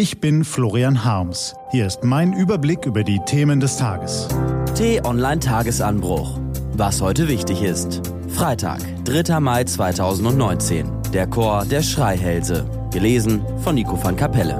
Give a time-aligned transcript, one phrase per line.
[0.00, 1.54] Ich bin Florian Harms.
[1.72, 4.28] Hier ist mein Überblick über die Themen des Tages.
[4.74, 6.40] T-Online Tagesanbruch.
[6.72, 8.00] Was heute wichtig ist.
[8.28, 9.38] Freitag, 3.
[9.40, 10.90] Mai 2019.
[11.12, 12.64] Der Chor der Schreihälse.
[12.90, 14.56] Gelesen von Nico van Kapelle.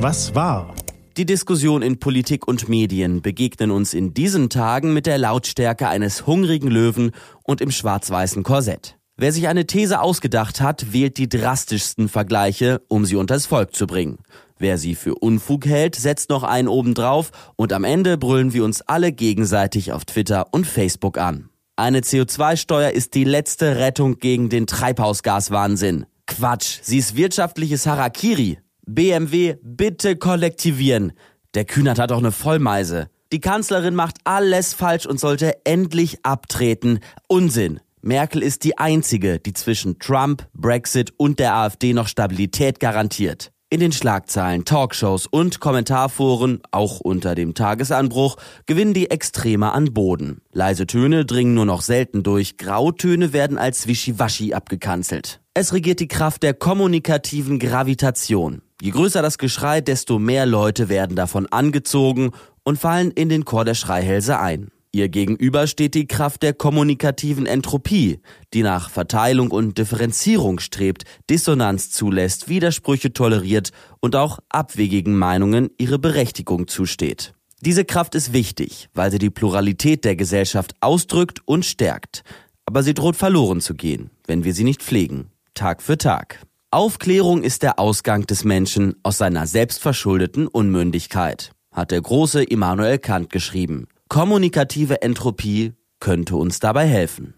[0.00, 0.74] Was war?
[1.16, 6.26] Die Diskussion in Politik und Medien begegnen uns in diesen Tagen mit der Lautstärke eines
[6.26, 7.12] hungrigen Löwen
[7.44, 8.96] und im schwarz-weißen Korsett.
[9.16, 13.86] Wer sich eine These ausgedacht hat, wählt die drastischsten Vergleiche, um sie unters Volk zu
[13.86, 14.18] bringen.
[14.58, 18.82] Wer sie für Unfug hält, setzt noch einen obendrauf und am Ende brüllen wir uns
[18.82, 21.48] alle gegenseitig auf Twitter und Facebook an.
[21.76, 26.06] Eine CO2-Steuer ist die letzte Rettung gegen den Treibhausgaswahnsinn.
[26.26, 28.58] Quatsch, sie ist wirtschaftliches Harakiri.
[28.84, 31.12] BMW, bitte kollektivieren.
[31.54, 33.08] Der Kühnert hat doch eine Vollmeise.
[33.32, 36.98] Die Kanzlerin macht alles falsch und sollte endlich abtreten.
[37.28, 37.80] Unsinn.
[38.04, 43.50] Merkel ist die einzige, die zwischen Trump, Brexit und der AfD noch Stabilität garantiert.
[43.70, 50.42] In den Schlagzeilen, Talkshows und Kommentarforen, auch unter dem Tagesanbruch, gewinnen die Extreme an Boden.
[50.52, 55.40] Leise Töne dringen nur noch selten durch, Grautöne werden als Wischiwaschi abgekanzelt.
[55.54, 58.60] Es regiert die Kraft der kommunikativen Gravitation.
[58.82, 62.32] Je größer das Geschrei, desto mehr Leute werden davon angezogen
[62.64, 64.70] und fallen in den Chor der Schreihälse ein.
[64.94, 68.20] Ihr gegenüber steht die Kraft der kommunikativen Entropie,
[68.52, 75.98] die nach Verteilung und Differenzierung strebt, Dissonanz zulässt, Widersprüche toleriert und auch abwegigen Meinungen ihre
[75.98, 77.34] Berechtigung zusteht.
[77.60, 82.22] Diese Kraft ist wichtig, weil sie die Pluralität der Gesellschaft ausdrückt und stärkt.
[82.64, 85.32] Aber sie droht verloren zu gehen, wenn wir sie nicht pflegen.
[85.54, 86.38] Tag für Tag.
[86.70, 93.30] Aufklärung ist der Ausgang des Menschen aus seiner selbstverschuldeten Unmündigkeit, hat der große Immanuel Kant
[93.30, 93.88] geschrieben.
[94.08, 97.34] Kommunikative Entropie könnte uns dabei helfen.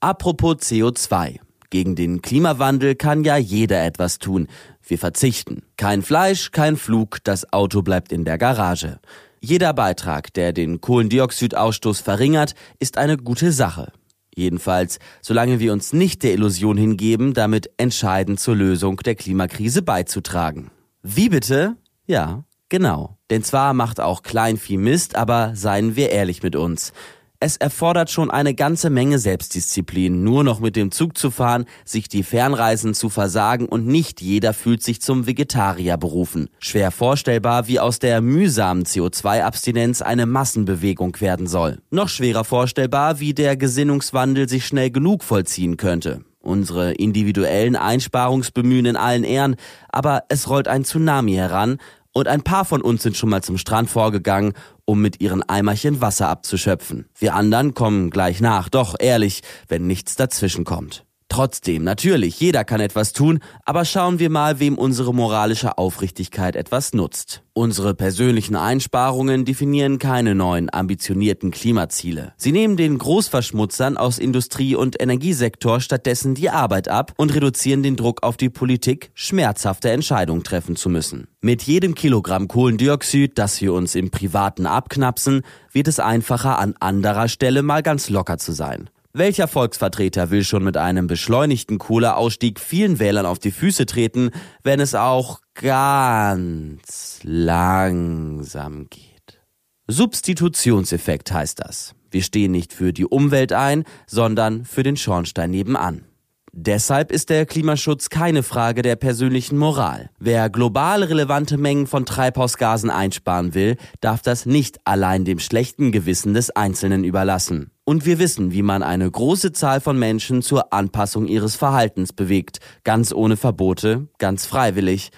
[0.00, 1.38] Apropos CO2.
[1.70, 4.46] Gegen den Klimawandel kann ja jeder etwas tun.
[4.86, 5.62] Wir verzichten.
[5.78, 9.00] Kein Fleisch, kein Flug, das Auto bleibt in der Garage.
[9.40, 13.90] Jeder Beitrag, der den Kohlendioxidausstoß verringert, ist eine gute Sache.
[14.34, 20.70] Jedenfalls, solange wir uns nicht der Illusion hingeben, damit entscheidend zur Lösung der Klimakrise beizutragen.
[21.02, 21.76] Wie bitte?
[22.06, 23.18] Ja, Genau.
[23.28, 26.94] Denn zwar macht auch Kleinvieh Mist, aber seien wir ehrlich mit uns.
[27.38, 32.08] Es erfordert schon eine ganze Menge Selbstdisziplin, nur noch mit dem Zug zu fahren, sich
[32.08, 36.48] die Fernreisen zu versagen und nicht jeder fühlt sich zum Vegetarier berufen.
[36.60, 41.76] Schwer vorstellbar, wie aus der mühsamen CO2-Abstinenz eine Massenbewegung werden soll.
[41.90, 46.24] Noch schwerer vorstellbar, wie der Gesinnungswandel sich schnell genug vollziehen könnte.
[46.40, 49.56] Unsere individuellen Einsparungsbemühen in allen Ehren,
[49.90, 51.78] aber es rollt ein Tsunami heran
[52.12, 54.52] und ein paar von uns sind schon mal zum Strand vorgegangen,
[54.84, 57.06] um mit ihren Eimerchen Wasser abzuschöpfen.
[57.18, 61.04] Wir anderen kommen gleich nach, doch ehrlich, wenn nichts dazwischen kommt.
[61.32, 66.92] Trotzdem, natürlich, jeder kann etwas tun, aber schauen wir mal, wem unsere moralische Aufrichtigkeit etwas
[66.92, 67.42] nutzt.
[67.54, 72.34] Unsere persönlichen Einsparungen definieren keine neuen ambitionierten Klimaziele.
[72.36, 77.96] Sie nehmen den Großverschmutzern aus Industrie- und Energiesektor stattdessen die Arbeit ab und reduzieren den
[77.96, 81.28] Druck auf die Politik, schmerzhafte Entscheidungen treffen zu müssen.
[81.40, 85.40] Mit jedem Kilogramm Kohlendioxid, das wir uns im Privaten abknapsen,
[85.72, 88.90] wird es einfacher, an anderer Stelle mal ganz locker zu sein.
[89.14, 94.30] Welcher Volksvertreter will schon mit einem beschleunigten Kohleausstieg vielen Wählern auf die Füße treten,
[94.62, 99.42] wenn es auch ganz langsam geht?
[99.86, 101.94] Substitutionseffekt heißt das.
[102.10, 106.06] Wir stehen nicht für die Umwelt ein, sondern für den Schornstein nebenan.
[106.54, 110.10] Deshalb ist der Klimaschutz keine Frage der persönlichen Moral.
[110.18, 116.34] Wer global relevante Mengen von Treibhausgasen einsparen will, darf das nicht allein dem schlechten Gewissen
[116.34, 117.70] des Einzelnen überlassen.
[117.84, 122.58] Und wir wissen, wie man eine große Zahl von Menschen zur Anpassung ihres Verhaltens bewegt,
[122.84, 125.10] ganz ohne Verbote, ganz freiwillig,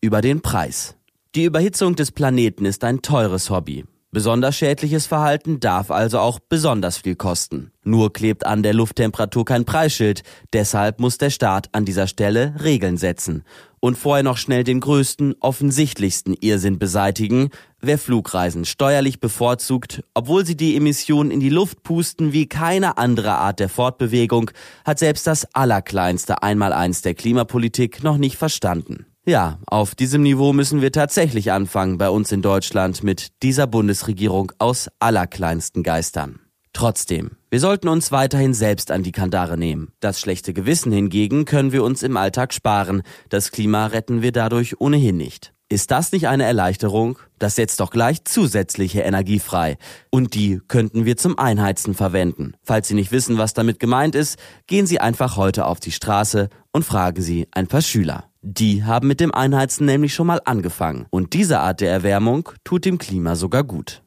[0.00, 0.96] über den Preis.
[1.36, 3.84] Die Überhitzung des Planeten ist ein teures Hobby.
[4.12, 7.70] Besonders schädliches Verhalten darf also auch besonders viel kosten.
[7.84, 12.96] Nur klebt an der Lufttemperatur kein Preisschild, deshalb muss der Staat an dieser Stelle Regeln
[12.96, 13.44] setzen
[13.78, 20.56] und vorher noch schnell den größten, offensichtlichsten Irrsinn beseitigen, wer Flugreisen steuerlich bevorzugt, obwohl sie
[20.56, 24.50] die Emissionen in die Luft pusten wie keine andere Art der Fortbewegung,
[24.84, 29.06] hat selbst das allerkleinste Einmaleins der Klimapolitik noch nicht verstanden.
[29.26, 34.52] Ja, auf diesem Niveau müssen wir tatsächlich anfangen bei uns in Deutschland mit dieser Bundesregierung
[34.58, 36.40] aus allerkleinsten Geistern.
[36.72, 39.92] Trotzdem, wir sollten uns weiterhin selbst an die Kandare nehmen.
[40.00, 43.02] Das schlechte Gewissen hingegen können wir uns im Alltag sparen.
[43.28, 45.52] Das Klima retten wir dadurch ohnehin nicht.
[45.68, 47.18] Ist das nicht eine Erleichterung?
[47.38, 49.78] Das setzt doch gleich zusätzliche Energie frei.
[50.10, 52.54] Und die könnten wir zum Einheizen verwenden.
[52.62, 56.48] Falls Sie nicht wissen, was damit gemeint ist, gehen Sie einfach heute auf die Straße
[56.72, 58.29] und fragen Sie ein paar Schüler.
[58.42, 61.06] Die haben mit dem Einheizen nämlich schon mal angefangen.
[61.10, 64.02] Und diese Art der Erwärmung tut dem Klima sogar gut.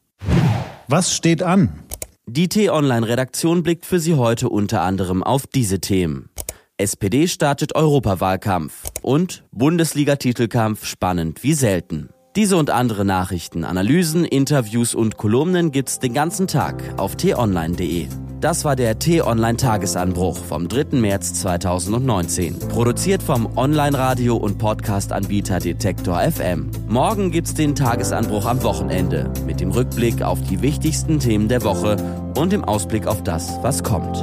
[0.88, 1.84] Was steht an?
[2.26, 6.30] Die T-Online-Redaktion blickt für Sie heute unter anderem auf diese Themen.
[6.76, 12.08] SPD startet Europawahlkampf und Bundesliga-Titelkampf spannend wie selten.
[12.34, 18.08] Diese und andere Nachrichten, Analysen, Interviews und Kolumnen gibt's den ganzen Tag auf t-online.de.
[18.40, 20.98] Das war der T-Online-Tagesanbruch vom 3.
[20.98, 22.58] März 2019.
[22.68, 26.70] Produziert vom Online-Radio- und Podcast-Anbieter Detektor FM.
[26.86, 31.96] Morgen gibt's den Tagesanbruch am Wochenende mit dem Rückblick auf die wichtigsten Themen der Woche
[32.36, 34.20] und dem Ausblick auf das, was kommt.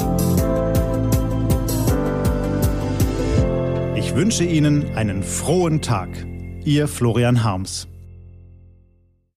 [3.95, 6.09] Ich wünsche Ihnen einen frohen Tag.
[6.63, 7.87] Ihr Florian Harms.